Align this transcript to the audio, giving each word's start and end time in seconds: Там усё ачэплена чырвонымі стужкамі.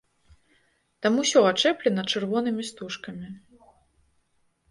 Там 1.05 1.13
усё 1.23 1.39
ачэплена 1.49 2.03
чырвонымі 2.15 2.63
стужкамі. 2.69 3.29